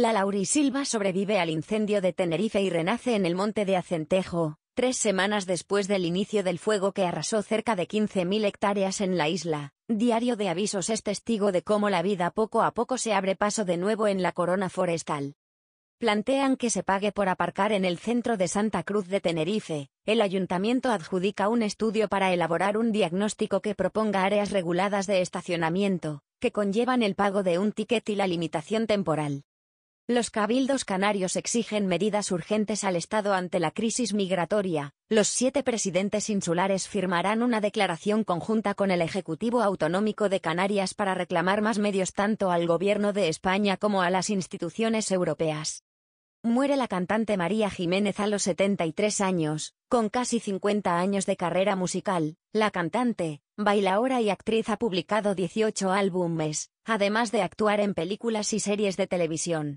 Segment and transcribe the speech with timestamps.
[0.00, 4.96] La Laurisilva sobrevive al incendio de Tenerife y renace en el monte de Acentejo, tres
[4.96, 9.72] semanas después del inicio del fuego que arrasó cerca de 15.000 hectáreas en la isla.
[9.88, 13.64] Diario de Avisos es testigo de cómo la vida poco a poco se abre paso
[13.64, 15.34] de nuevo en la corona forestal.
[15.98, 19.88] Plantean que se pague por aparcar en el centro de Santa Cruz de Tenerife.
[20.06, 26.20] El ayuntamiento adjudica un estudio para elaborar un diagnóstico que proponga áreas reguladas de estacionamiento,
[26.38, 29.42] que conllevan el pago de un ticket y la limitación temporal.
[30.10, 34.94] Los cabildos canarios exigen medidas urgentes al Estado ante la crisis migratoria.
[35.10, 41.12] Los siete presidentes insulares firmarán una declaración conjunta con el Ejecutivo Autonómico de Canarias para
[41.12, 45.84] reclamar más medios tanto al Gobierno de España como a las instituciones europeas.
[46.42, 51.76] Muere la cantante María Jiménez a los 73 años, con casi 50 años de carrera
[51.76, 52.38] musical.
[52.54, 58.60] La cantante, bailaora y actriz ha publicado 18 álbumes, además de actuar en películas y
[58.60, 59.76] series de televisión.